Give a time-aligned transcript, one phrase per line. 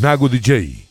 [0.00, 0.87] Nago DJ.